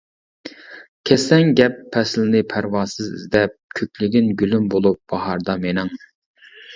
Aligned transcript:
كەتسەڭ 1.09 1.49
گەپ 1.59 1.75
پەسلىنى 1.95 2.41
پەرۋاسىز 2.53 3.11
ئىزدەپ، 3.17 3.53
كۆكلىگىن 3.81 4.31
گۈلۈم 4.43 4.65
بولۇپ 4.73 4.99
باھاردا 5.13 5.57
مېنىڭ؟! 5.67 5.93